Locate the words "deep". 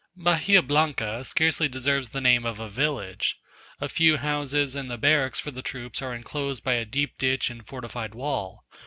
6.85-7.19